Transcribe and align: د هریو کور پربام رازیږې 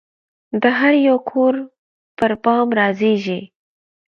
د 0.61 0.63
هریو 0.79 1.17
کور 1.29 1.53
پربام 2.17 2.67
رازیږې 2.79 3.39